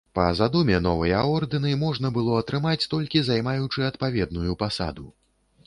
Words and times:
Па 0.17 0.23
задуме 0.37 0.77
новыя 0.85 1.19
ордэны 1.33 1.73
можна 1.83 2.11
было 2.17 2.39
атрымаць, 2.45 2.89
толькі 2.95 3.23
займаючы 3.29 3.87
адпаведную 3.93 4.59
пасаду. 4.67 5.07